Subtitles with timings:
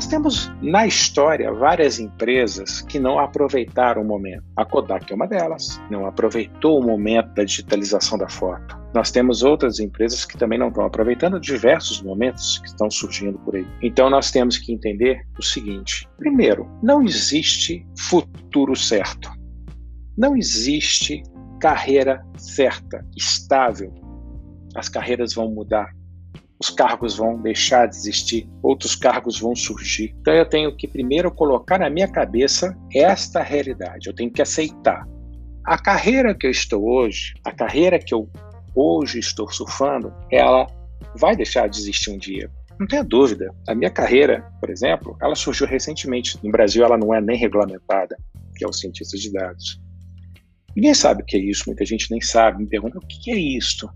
[0.00, 4.42] Nós temos na história várias empresas que não aproveitaram o momento.
[4.56, 8.80] A Kodak é uma delas, não aproveitou o momento da digitalização da foto.
[8.94, 13.54] Nós temos outras empresas que também não estão aproveitando diversos momentos que estão surgindo por
[13.54, 13.66] aí.
[13.82, 19.30] Então nós temos que entender o seguinte: primeiro, não existe futuro certo.
[20.16, 21.22] Não existe
[21.60, 23.92] carreira certa, estável.
[24.74, 25.90] As carreiras vão mudar
[26.60, 30.14] os cargos vão deixar de existir, outros cargos vão surgir.
[30.20, 35.08] Então eu tenho que primeiro colocar na minha cabeça esta realidade, eu tenho que aceitar.
[35.64, 38.28] A carreira que eu estou hoje, a carreira que eu
[38.74, 40.66] hoje estou surfando, ela
[41.18, 42.50] vai deixar de existir um dia.
[42.78, 43.54] Não tenha dúvida.
[43.68, 46.38] A minha carreira, por exemplo, ela surgiu recentemente.
[46.42, 48.16] No Brasil, ela não é nem regulamentada,
[48.56, 49.80] que é o cientista de dados.
[50.74, 52.62] Ninguém sabe o que é isso, muita gente nem sabe.
[52.62, 53.88] Me pergunta o que é isso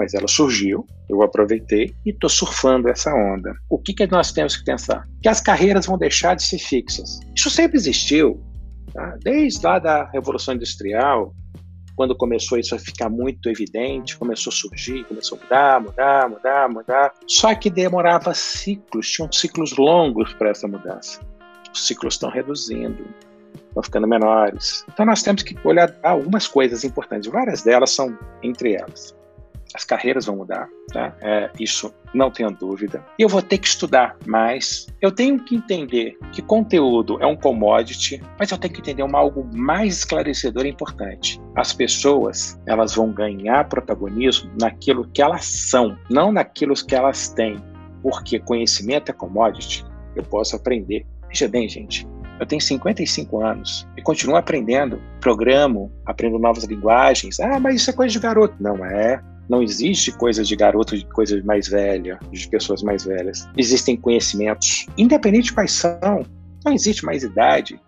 [0.00, 3.54] mas ela surgiu, eu aproveitei e estou surfando essa onda.
[3.68, 5.06] O que, que nós temos que pensar?
[5.20, 7.20] Que as carreiras vão deixar de ser fixas.
[7.36, 8.42] Isso sempre existiu,
[8.94, 9.18] tá?
[9.22, 11.34] desde lá da Revolução Industrial,
[11.94, 16.68] quando começou isso a ficar muito evidente, começou a surgir, começou a mudar, mudar, mudar,
[16.70, 17.12] mudar.
[17.26, 21.20] Só que demorava ciclos, tinham ciclos longos para essa mudança.
[21.74, 23.04] Os ciclos estão reduzindo,
[23.68, 24.82] estão ficando menores.
[24.90, 27.30] Então nós temos que olhar algumas coisas importantes.
[27.30, 29.19] Várias delas são entre elas
[29.74, 31.14] as carreiras vão mudar, tá?
[31.20, 33.04] É, isso não tenho dúvida.
[33.18, 34.86] Eu vou ter que estudar mais.
[35.00, 39.18] Eu tenho que entender que conteúdo é um commodity, mas eu tenho que entender uma,
[39.18, 41.40] algo mais esclarecedor e importante.
[41.54, 47.62] As pessoas, elas vão ganhar protagonismo naquilo que elas são, não naquilo que elas têm.
[48.02, 49.84] Porque conhecimento é commodity.
[50.16, 51.06] Eu posso aprender.
[51.28, 52.08] Veja bem, gente,
[52.40, 57.38] eu tenho 55 anos e continuo aprendendo, programo, aprendo novas linguagens.
[57.38, 58.56] Ah, mas isso é coisa de garoto.
[58.58, 59.22] Não é.
[59.50, 63.48] Não existe coisa de garoto, de coisa mais velha, de pessoas mais velhas.
[63.56, 66.24] Existem conhecimentos, independente de quais são,
[66.64, 67.80] não existe mais idade.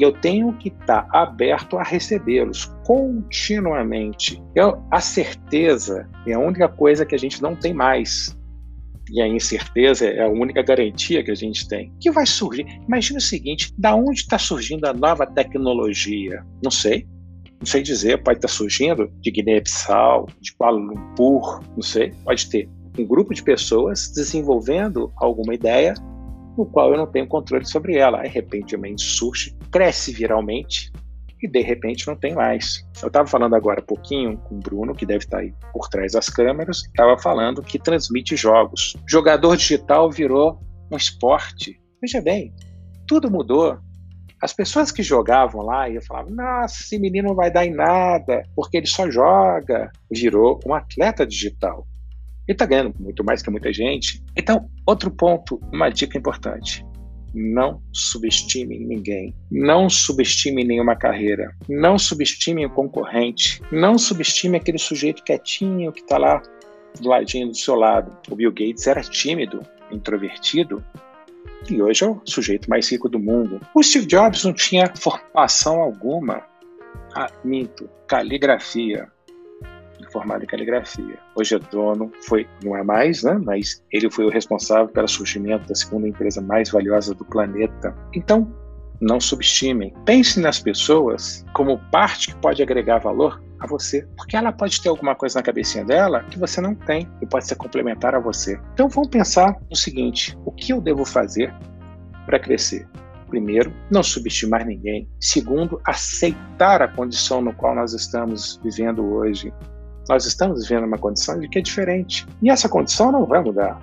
[0.00, 4.42] E eu tenho que estar aberto a recebê-los continuamente.
[4.52, 8.36] Eu, a certeza é a única coisa que a gente não tem mais.
[9.12, 11.92] E a incerteza é a única garantia que a gente tem.
[12.00, 12.66] Que vai surgir?
[12.88, 16.44] Imagina o seguinte: da onde está surgindo a nova tecnologia?
[16.64, 17.06] Não sei
[17.60, 22.68] não sei dizer, pode estar surgindo de Guiné-Bissau, de Kuala Lumpur, não sei, pode ter
[22.98, 25.94] um grupo de pessoas desenvolvendo alguma ideia
[26.56, 28.20] no qual eu não tenho controle sobre ela.
[28.20, 30.90] Aí, repentinamente surge, cresce viralmente
[31.42, 32.86] e de repente não tem mais.
[33.00, 36.12] Eu estava falando agora um pouquinho com o Bruno, que deve estar aí por trás
[36.12, 38.96] das câmeras, estava falando que transmite jogos.
[39.08, 40.58] Jogador digital virou
[40.90, 41.80] um esporte.
[42.00, 42.52] Veja bem,
[43.06, 43.78] tudo mudou.
[44.40, 48.42] As pessoas que jogavam lá iam falar: nossa, esse menino não vai dar em nada,
[48.56, 49.92] porque ele só joga.
[50.10, 51.86] Virou um atleta digital.
[52.48, 54.24] Ele está ganhando muito mais que muita gente.
[54.36, 56.84] Então, outro ponto, uma dica importante.
[57.32, 59.34] Não subestime ninguém.
[59.50, 61.54] Não subestime nenhuma carreira.
[61.68, 63.62] Não subestime o concorrente.
[63.70, 66.42] Não subestime aquele sujeito quietinho que está lá
[67.00, 68.16] do ladinho do seu lado.
[68.28, 69.60] O Bill Gates era tímido,
[69.92, 70.84] introvertido,
[71.70, 73.60] e hoje é o sujeito mais rico do mundo.
[73.74, 76.42] O Steve Jobs não tinha formação alguma.
[77.14, 79.08] Ah, minto, caligrafia.
[80.12, 81.18] Formado em caligrafia.
[81.36, 83.38] Hoje é dono, foi, não é mais, né?
[83.44, 87.94] Mas ele foi o responsável pelo surgimento da segunda empresa mais valiosa do planeta.
[88.12, 88.52] Então,
[89.00, 89.94] não subestimem.
[90.04, 94.88] Pense nas pessoas como parte que pode agregar valor a você, porque ela pode ter
[94.88, 98.58] alguma coisa na cabecinha dela que você não tem e pode ser complementar a você.
[98.72, 101.54] Então vamos pensar no seguinte: o que eu devo fazer
[102.26, 102.88] para crescer?
[103.28, 105.08] Primeiro, não subestimar ninguém.
[105.20, 109.52] Segundo, aceitar a condição no qual nós estamos vivendo hoje.
[110.08, 112.26] Nós estamos vivendo uma condição de que é diferente.
[112.42, 113.80] E essa condição não vai mudar.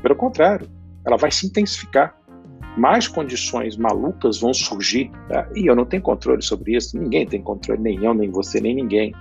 [0.00, 0.66] Pelo contrário,
[1.04, 2.16] ela vai se intensificar
[2.76, 5.48] mais condições malucas vão surgir tá?
[5.54, 8.74] e eu não tenho controle sobre isso, ninguém tem controle, nem eu, nem você, nem
[8.74, 9.12] ninguém.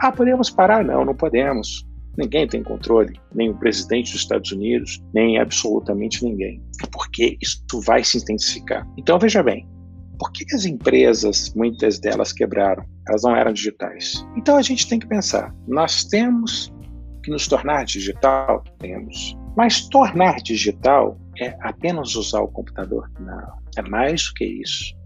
[0.00, 0.84] Ah, podemos parar?
[0.84, 1.86] Não, não podemos.
[2.16, 8.02] Ninguém tem controle, nem o presidente dos Estados Unidos, nem absolutamente ninguém, porque isso vai
[8.02, 8.86] se intensificar.
[8.96, 9.68] Então, veja bem,
[10.18, 12.84] por que as empresas, muitas delas quebraram?
[13.06, 14.26] Elas não eram digitais.
[14.34, 16.72] Então, a gente tem que pensar: nós temos
[17.22, 18.64] que nos tornar digital?
[18.78, 19.36] Temos.
[19.54, 23.10] Mas tornar digital é apenas usar o computador?
[23.20, 23.58] Não.
[23.76, 24.96] É mais do que isso.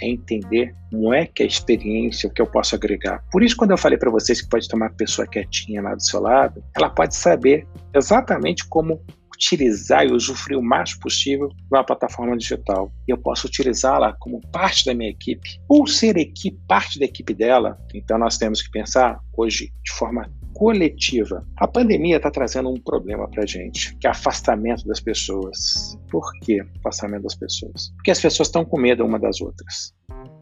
[0.00, 3.22] É entender como é que é a experiência, o que eu posso agregar.
[3.30, 6.02] Por isso, quando eu falei para vocês que pode ter uma pessoa quietinha lá do
[6.02, 9.00] seu lado, ela pode saber exatamente como
[9.34, 12.92] utilizar e usufruir o mais possível de uma plataforma digital.
[13.06, 17.34] E eu posso utilizá-la como parte da minha equipe, ou ser equipe, parte da equipe
[17.34, 17.78] dela.
[17.92, 21.46] Então nós temos que pensar hoje de forma coletiva.
[21.56, 25.98] A pandemia está trazendo um problema para a gente, que é afastamento das pessoas.
[26.10, 27.92] Por que afastamento das pessoas?
[27.96, 29.92] Porque as pessoas estão com medo uma das outras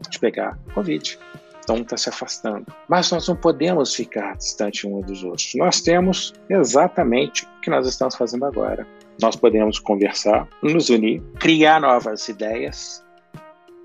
[0.09, 1.19] de pegar Covid.
[1.63, 2.65] Então está se afastando.
[2.89, 5.51] Mas nós não podemos ficar distante um dos outros.
[5.55, 8.85] Nós temos exatamente o que nós estamos fazendo agora.
[9.21, 13.03] Nós podemos conversar, nos unir, criar novas ideias,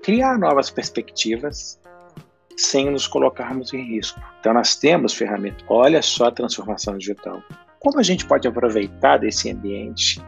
[0.03, 1.79] criar novas perspectivas,
[2.59, 4.21] sem nos colocarmos em risco.
[4.39, 5.63] Então nós temos ferramentas.
[5.69, 7.41] Olha só a transformação digital.
[7.79, 10.21] Como a gente pode aproveitar desse ambiente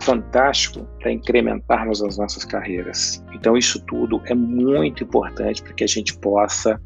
[0.00, 3.22] fantástico para incrementarmos as nossas carreiras.
[3.32, 6.80] Então isso tudo é muito importante para que a gente possa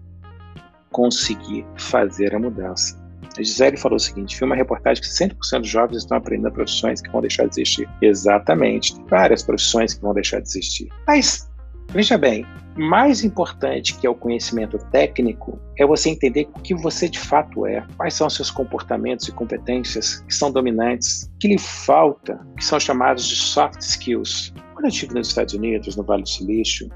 [0.91, 2.99] conseguir fazer a mudança.
[3.39, 7.01] A Gisele falou o seguinte: vi uma reportagem que 100% dos jovens estão aprendendo profissões
[7.01, 7.89] que vão deixar de existir.
[8.03, 10.89] Exatamente, várias profissões que vão deixar de existir.
[11.07, 11.48] Mas,
[11.91, 12.47] veja bem,
[12.77, 17.67] mais importante que é o conhecimento técnico é você entender o que você de fato
[17.67, 22.79] é, quais são seus comportamentos e competências que são dominantes, que lhe falta, que são
[22.79, 24.55] chamados de soft skills.
[24.75, 26.89] Quando eu estive nos Estados Unidos, no Vale do Silício,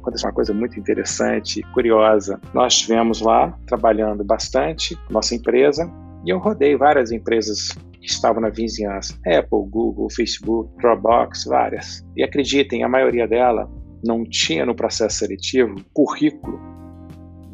[0.00, 2.38] aconteceu uma coisa muito interessante, curiosa.
[2.52, 5.90] Nós estivemos lá trabalhando bastante, nossa empresa,
[6.26, 12.04] e eu rodei várias empresas que estavam na vizinhança: Apple, Google, Facebook, Dropbox, várias.
[12.16, 13.70] E acreditem, a maioria dela
[14.02, 16.60] não tinha no processo seletivo currículo.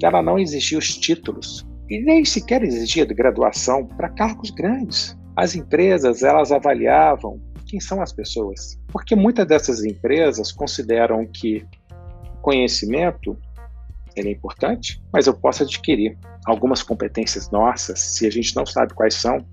[0.02, 5.16] Ela não exigia os títulos e nem sequer exigia de graduação para cargos grandes.
[5.36, 11.66] As empresas elas avaliavam quem são as pessoas, porque muitas dessas empresas consideram que
[12.40, 13.36] conhecimento
[14.16, 18.94] ele é importante, mas eu posso adquirir algumas competências nossas, se a gente não sabe
[18.94, 19.46] quais são,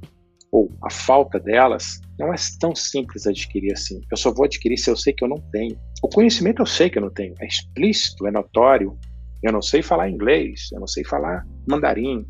[0.55, 3.99] ou a falta delas, não é tão simples adquirir assim.
[4.09, 5.77] Eu só vou adquirir se eu sei que eu não tenho.
[6.01, 8.97] O conhecimento eu sei que eu não tenho, é explícito, é notório.
[9.43, 12.25] Eu não sei falar inglês, eu não sei falar mandarim.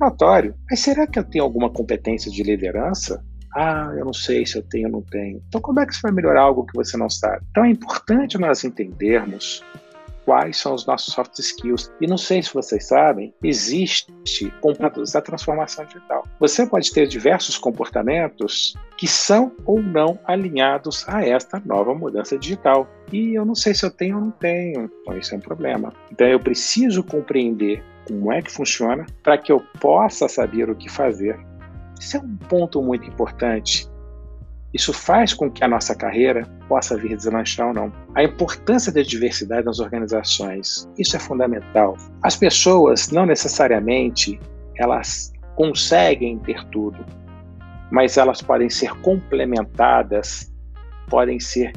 [0.00, 0.54] É notório.
[0.70, 3.22] Mas será que eu tenho alguma competência de liderança?
[3.54, 5.42] Ah, eu não sei se eu tenho ou não tenho.
[5.46, 7.44] Então, como é que você vai melhorar algo que você não sabe?
[7.50, 9.62] Então, é importante nós entendermos
[10.30, 11.92] quais são os nossos soft skills.
[12.00, 14.12] E não sei se vocês sabem, existe
[14.60, 16.24] comportamentos da transformação digital.
[16.38, 22.88] Você pode ter diversos comportamentos que são ou não alinhados a esta nova mudança digital.
[23.12, 24.88] E eu não sei se eu tenho ou não tenho.
[25.02, 25.92] Então isso é um problema.
[26.12, 30.88] Então eu preciso compreender como é que funciona para que eu possa saber o que
[30.88, 31.36] fazer.
[31.98, 33.89] Isso é um ponto muito importante
[34.72, 37.92] isso faz com que a nossa carreira possa vir deslanchar ou não.
[38.14, 41.96] A importância da diversidade nas organizações, isso é fundamental.
[42.22, 44.38] As pessoas não necessariamente
[44.76, 47.04] elas conseguem ter tudo,
[47.90, 50.52] mas elas podem ser complementadas,
[51.08, 51.72] podem ser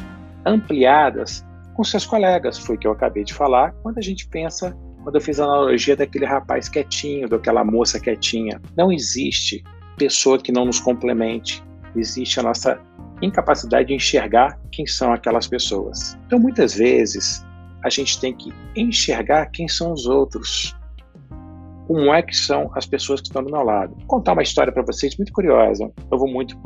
[0.46, 1.44] ampliadas
[1.74, 2.60] com seus colegas.
[2.60, 5.46] Foi o que eu acabei de falar quando a gente pensa, quando eu fiz a
[5.46, 8.62] analogia daquele rapaz quietinho, daquela moça quietinha.
[8.78, 9.64] Não existe
[9.98, 11.64] pessoa que não nos complemente
[11.96, 12.80] existe a nossa
[13.22, 16.18] incapacidade de enxergar quem são aquelas pessoas.
[16.26, 17.46] Então, muitas vezes,
[17.84, 20.76] a gente tem que enxergar quem são os outros.
[21.88, 23.94] Como é que são as pessoas que estão do meu lado.
[23.98, 25.92] Vou contar uma história para vocês muito curiosa.
[26.12, 26.58] Eu vou muito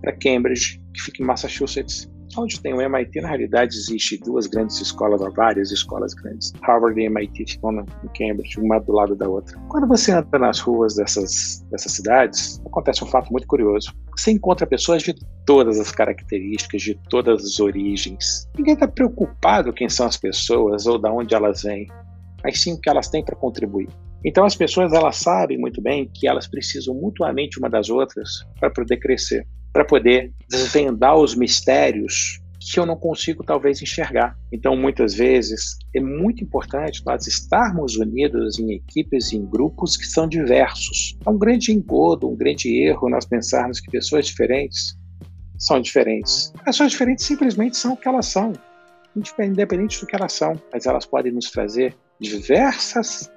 [0.00, 2.10] para Cambridge, que fica em Massachusetts.
[2.36, 6.52] Onde tem o MIT, na realidade, existe duas grandes escolas, ou várias escolas grandes.
[6.62, 9.58] Harvard e MIT ficam em Cambridge, uma do lado da outra.
[9.68, 13.92] Quando você anda nas ruas dessas, dessas cidades, acontece um fato muito curioso.
[14.16, 18.48] Você encontra pessoas de todas as características, de todas as origens.
[18.56, 21.86] Ninguém está preocupado quem são as pessoas ou de onde elas vêm,
[22.44, 23.88] mas sim o que elas têm para contribuir.
[24.24, 28.70] Então as pessoas elas sabem muito bem que elas precisam mutuamente uma das outras para
[28.70, 34.38] poder crescer para poder desvendar os mistérios que eu não consigo talvez enxergar.
[34.52, 40.04] Então, muitas vezes, é muito importante nós estarmos unidos em equipes e em grupos que
[40.04, 41.16] são diversos.
[41.24, 44.94] É um grande engodo, um grande erro nós pensarmos que pessoas diferentes
[45.58, 46.52] são diferentes.
[46.64, 48.52] Pessoas diferentes simplesmente são o que elas são,
[49.16, 53.30] independente do que elas são, mas elas podem nos trazer diversas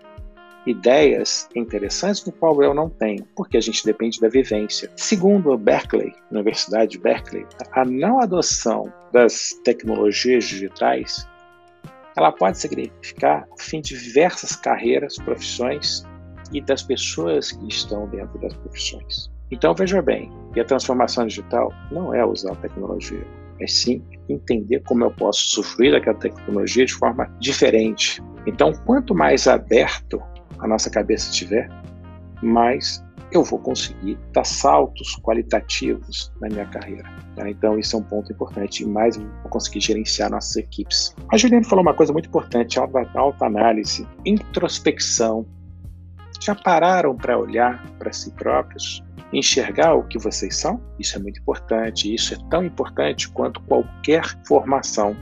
[0.65, 4.89] ideias interessantes no qual eu não tenho, porque a gente depende da vivência.
[4.95, 11.27] Segundo Berkeley, Universidade de Berkeley, a não adoção das tecnologias digitais
[12.15, 16.03] ela pode significar o fim de diversas carreiras, profissões
[16.51, 19.31] e das pessoas que estão dentro das profissões.
[19.51, 23.25] Então veja bem, e a transformação digital não é usar a tecnologia,
[23.59, 28.21] é sim entender como eu posso sofrer daquela tecnologia de forma diferente.
[28.45, 30.21] Então, quanto mais aberto
[30.63, 31.69] a nossa cabeça tiver,
[32.41, 37.09] mais eu vou conseguir dar saltos qualitativos na minha carreira.
[37.35, 37.49] Tá?
[37.49, 41.15] Então, isso é um ponto importante e mais vou conseguir gerenciar nossas equipes.
[41.31, 45.45] A Juliana falou uma coisa muito importante: autoanálise, introspecção,
[46.39, 49.03] Já pararam para olhar para si próprios?
[49.31, 50.79] Enxergar o que vocês são?
[50.99, 52.13] Isso é muito importante.
[52.13, 55.15] Isso é tão importante quanto qualquer formação.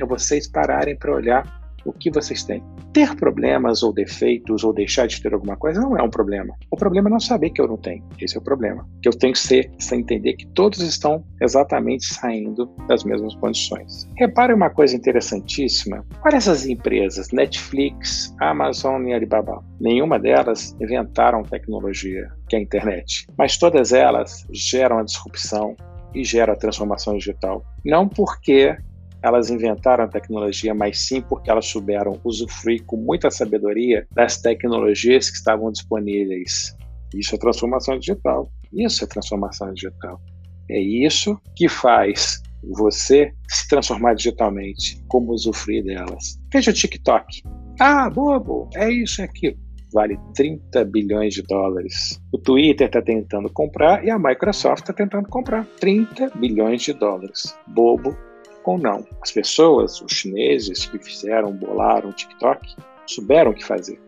[0.00, 2.62] É vocês pararem para olhar o que vocês têm.
[2.92, 6.54] Ter problemas ou defeitos ou deixar de ter alguma coisa não é um problema.
[6.70, 8.04] O problema é não saber que eu não tenho.
[8.20, 8.88] Esse é o problema.
[9.02, 14.08] Que eu tenho que ser, sem entender que todos estão exatamente saindo das mesmas condições.
[14.16, 16.04] Repare uma coisa interessantíssima.
[16.24, 19.62] Olha essas empresas, Netflix, Amazon e Alibaba.
[19.80, 23.26] Nenhuma delas inventaram tecnologia, que é a internet.
[23.36, 25.76] Mas todas elas geram a disrupção
[26.14, 27.64] e geram a transformação digital.
[27.84, 28.76] Não porque
[29.22, 35.30] elas inventaram a tecnologia, mas sim porque elas souberam usufruir com muita sabedoria das tecnologias
[35.30, 36.76] que estavam disponíveis.
[37.14, 38.50] Isso é transformação digital.
[38.72, 40.20] Isso é transformação digital.
[40.68, 46.38] É isso que faz você se transformar digitalmente, como usufruir delas.
[46.52, 47.42] Veja o TikTok.
[47.80, 49.58] Ah, bobo, é isso, é aquilo.
[49.92, 52.20] Vale 30 bilhões de dólares.
[52.32, 57.56] O Twitter está tentando comprar e a Microsoft está tentando comprar 30 bilhões de dólares.
[57.66, 58.16] Bobo
[58.64, 59.06] ou não.
[59.20, 62.76] As pessoas, os chineses que fizeram, bolaram o TikTok,
[63.06, 64.00] souberam o que fazer.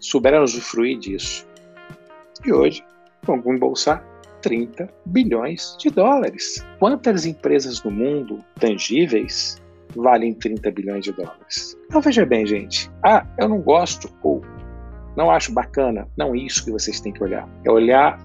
[0.00, 1.46] Souberam usufruir disso.
[2.44, 2.84] E hoje
[3.22, 4.04] vão embolsar
[4.42, 6.64] 30 bilhões de dólares.
[6.78, 9.62] Quantas empresas no mundo tangíveis
[9.94, 11.78] valem 30 bilhões de dólares?
[11.86, 12.90] Então veja bem, gente.
[13.04, 14.42] Ah, eu não gosto ou
[15.16, 16.08] não acho bacana.
[16.16, 17.48] Não é isso que vocês têm que olhar.
[17.64, 18.18] É olhar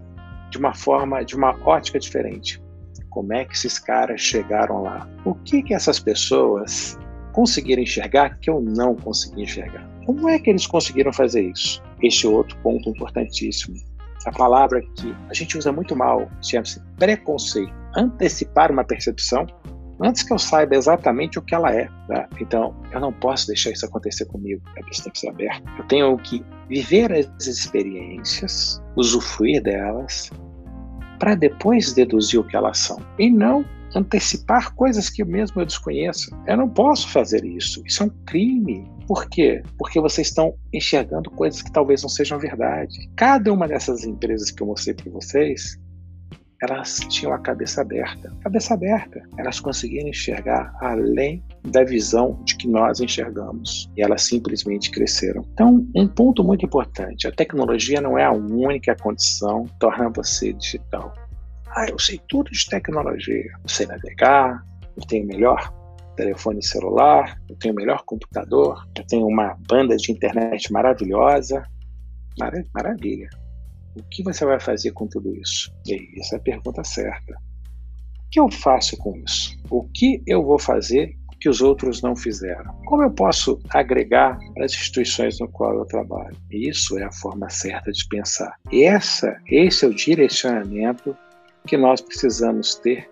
[0.49, 2.61] de uma forma, de uma ótica diferente.
[3.09, 5.09] Como é que esses caras chegaram lá?
[5.25, 6.97] O que que essas pessoas
[7.33, 9.87] conseguiram enxergar que eu não consegui enxergar?
[10.05, 11.81] Como é que eles conseguiram fazer isso?
[12.01, 13.75] Este é outro ponto importantíssimo.
[14.25, 17.73] A palavra que a gente usa muito mal chama-se preconceito.
[17.95, 19.47] Antecipar uma percepção
[20.01, 21.89] antes que eu saiba exatamente o que ela é.
[22.07, 22.27] Tá?
[22.39, 24.61] Então, eu não posso deixar isso acontecer comigo.
[24.67, 25.63] A cabeça tem que ser aberta.
[25.77, 30.31] Eu tenho que viver as experiências, usufruir delas,
[31.19, 36.35] para depois deduzir o que elas são e não antecipar coisas que mesmo eu desconheço.
[36.45, 37.81] Eu não posso fazer isso.
[37.85, 38.85] Isso é um crime.
[39.07, 39.63] Por quê?
[39.77, 43.09] Porque vocês estão enxergando coisas que talvez não sejam verdade.
[43.15, 45.79] Cada uma dessas empresas que eu mostrei para vocês
[46.61, 48.33] elas tinham a cabeça aberta.
[48.41, 49.21] Cabeça aberta.
[49.37, 53.89] Elas conseguiram enxergar além da visão de que nós enxergamos.
[53.95, 55.45] E elas simplesmente cresceram.
[55.53, 60.53] Então, um ponto muito importante: a tecnologia não é a única condição que torna você
[60.53, 61.13] digital.
[61.75, 63.51] Ah, eu sei tudo de tecnologia.
[63.63, 64.63] Eu sei navegar,
[64.95, 65.71] eu tenho melhor
[66.15, 71.63] telefone celular, eu tenho o melhor computador, eu tenho uma banda de internet maravilhosa.
[72.73, 73.29] Maravilha.
[73.97, 75.73] O que você vai fazer com tudo isso?
[75.85, 77.33] E essa é a pergunta certa.
[77.33, 79.57] O que eu faço com isso?
[79.69, 82.73] O que eu vou fazer que os outros não fizeram?
[82.85, 86.35] Como eu posso agregar para as instituições no qual eu trabalho?
[86.51, 88.55] Isso é a forma certa de pensar.
[88.71, 91.15] Essa, esse é o direcionamento
[91.65, 93.09] que nós precisamos ter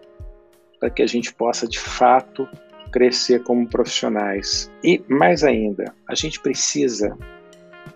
[0.79, 2.47] para que a gente possa de fato
[2.91, 4.71] crescer como profissionais.
[4.83, 7.17] E mais ainda, a gente precisa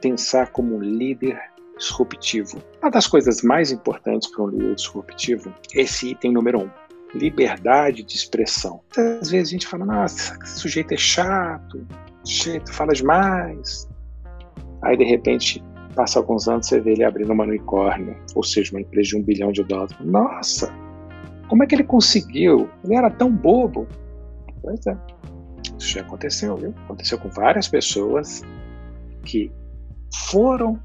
[0.01, 1.39] pensar como líder
[1.79, 2.61] disruptivo.
[2.81, 6.69] Uma das coisas mais importantes para um líder disruptivo é esse item número um,
[7.15, 8.81] liberdade de expressão.
[9.19, 11.87] Às esse a gente fala, nossa, esse sujeito é chato,
[12.23, 13.89] sujeito fala demais.
[14.83, 15.63] Aí de repente,
[15.95, 19.23] passa alguns anos, você vê ele abrindo uma unicórnio, ou seja, uma empresa de um
[19.23, 19.95] bilhão de dólares.
[20.01, 20.71] Nossa,
[21.47, 22.69] como é que ele conseguiu?
[22.83, 23.87] Ele era tão bobo.
[24.61, 24.97] Pois é,
[25.77, 26.73] isso já aconteceu, viu?
[26.85, 28.43] Aconteceu com várias pessoas
[29.23, 29.51] que
[30.29, 30.79] foram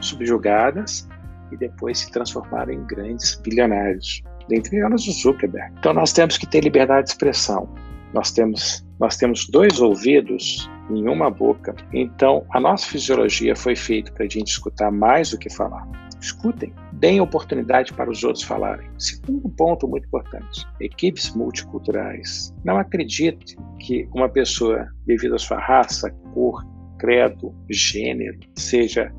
[0.00, 1.08] subjugadas
[1.52, 5.74] e depois se transformaram em grandes bilionários, dentre elas o Zuckerberg.
[5.78, 7.68] Então nós temos que ter liberdade de expressão.
[8.12, 11.74] Nós temos nós temos dois ouvidos em uma boca.
[11.92, 15.86] Então a nossa fisiologia foi feita para a gente escutar mais do que falar.
[16.18, 18.88] Escutem, deem oportunidade para os outros falarem.
[18.98, 22.54] Segundo ponto muito importante: equipes multiculturais.
[22.64, 26.64] Não acredite que uma pessoa, devido à sua raça, cor,
[26.98, 29.12] credo, gênero, seja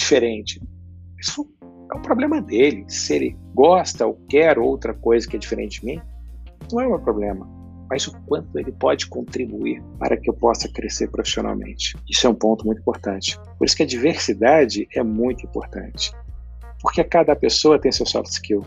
[0.00, 0.60] diferente.
[1.18, 1.48] Isso
[1.92, 2.84] é um problema dele.
[2.88, 6.00] Se ele gosta ou quer outra coisa que é diferente de mim,
[6.72, 7.48] não é um problema.
[7.88, 11.96] Mas o quanto ele pode contribuir para que eu possa crescer profissionalmente.
[12.08, 13.38] Isso é um ponto muito importante.
[13.58, 16.12] Por isso que a diversidade é muito importante.
[16.80, 18.64] Porque cada pessoa tem seu soft skill.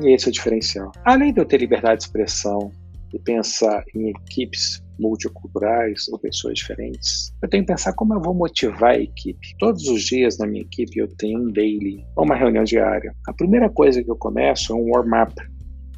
[0.00, 0.90] E esse é o diferencial.
[1.04, 2.72] Além de eu ter liberdade de expressão,
[3.08, 7.32] de pensar em equipes multiculturais ou pessoas diferentes.
[7.42, 9.56] Eu tenho que pensar como eu vou motivar a equipe.
[9.58, 13.14] Todos os dias na minha equipe eu tenho um daily, uma reunião diária.
[13.26, 15.34] A primeira coisa que eu começo é um warm-up,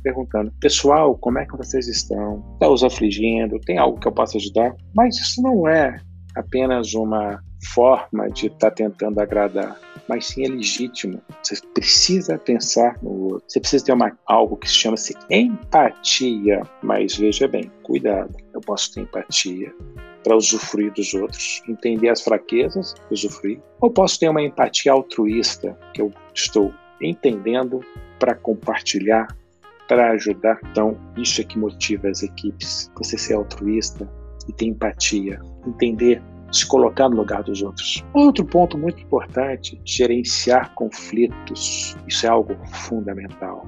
[0.02, 2.44] perguntando: pessoal, como é que vocês estão?
[2.54, 3.60] Está os afligindo?
[3.60, 4.74] Tem algo que eu possa ajudar?
[4.94, 5.96] Mas isso não é
[6.34, 11.20] apenas uma forma de estar tá tentando agradar, mas sim é legítimo.
[11.42, 13.44] Você precisa pensar no outro.
[13.46, 16.62] Você precisa ter uma, algo que chama-se empatia.
[16.82, 18.34] Mas veja bem, cuidado.
[18.54, 19.74] Eu posso ter empatia
[20.22, 23.60] para usufruir dos outros, entender as fraquezas, usufruir.
[23.80, 27.80] Ou posso ter uma empatia altruísta, que eu estou entendendo
[28.18, 29.28] para compartilhar,
[29.86, 30.58] para ajudar.
[30.70, 32.90] Então, isso é que motiva as equipes.
[32.96, 34.08] Você ser altruísta
[34.48, 36.22] e ter empatia, entender
[36.52, 38.04] se colocar no lugar dos outros.
[38.14, 41.96] Outro ponto muito importante, gerenciar conflitos.
[42.06, 43.66] Isso é algo fundamental.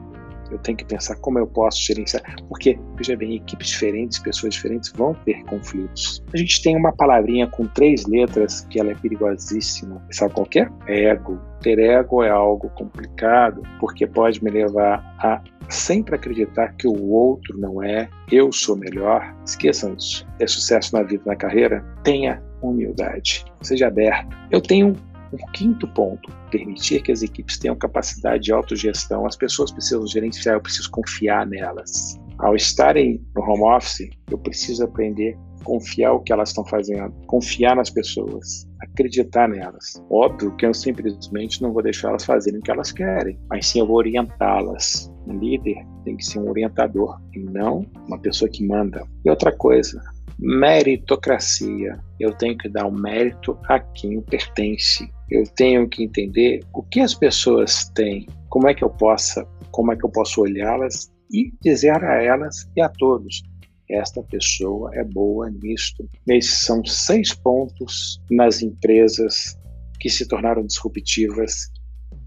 [0.51, 4.93] Eu tenho que pensar como eu posso gerenciar, porque, veja bem, equipes diferentes, pessoas diferentes
[4.93, 6.25] vão ter conflitos.
[6.35, 10.03] A gente tem uma palavrinha com três letras que ela é perigosíssima.
[10.11, 10.69] Sabe qual é?
[11.11, 11.41] Ego.
[11.61, 17.57] Ter ego é algo complicado, porque pode me levar a sempre acreditar que o outro
[17.57, 19.33] não é, eu sou melhor.
[19.47, 20.27] Esqueçam disso.
[20.41, 21.85] É sucesso na vida, na carreira?
[22.03, 23.45] Tenha humildade.
[23.63, 24.37] Seja aberto.
[24.51, 24.97] Eu tenho
[25.33, 29.27] um quinto ponto, permitir que as equipes tenham capacidade de autogestão.
[29.27, 32.19] As pessoas precisam gerenciar, eu preciso confiar nelas.
[32.39, 37.13] Ao estarem no home office, eu preciso aprender a confiar o que elas estão fazendo,
[37.27, 40.03] confiar nas pessoas, acreditar nelas.
[40.11, 43.81] Óbvio que eu simplesmente não vou deixar elas fazerem o que elas querem, mas sim
[43.81, 45.13] eu vou orientá-las.
[45.27, 49.07] Um líder tem que ser um orientador e não uma pessoa que manda.
[49.25, 50.03] E outra coisa,
[50.39, 51.99] meritocracia.
[52.19, 55.11] Eu tenho que dar o mérito a quem pertence.
[55.31, 59.93] Eu tenho que entender o que as pessoas têm, como é que eu possa, como
[59.93, 63.43] é que eu posso olhá-las e dizer a elas e a todos
[63.91, 66.09] esta pessoa é boa nisto.
[66.29, 69.59] Esses são seis pontos nas empresas
[69.99, 71.71] que se tornaram disruptivas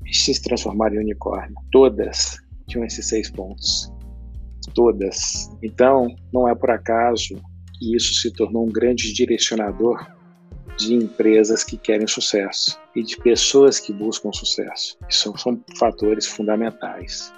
[0.05, 1.55] e se transformaram em unicórnio.
[1.71, 3.91] Todas tinham esses seis pontos.
[4.73, 5.49] Todas.
[5.61, 7.35] Então, não é por acaso
[7.83, 10.07] e isso se tornou um grande direcionador
[10.77, 14.97] de empresas que querem sucesso e de pessoas que buscam sucesso.
[15.09, 17.33] Isso são fatores fundamentais.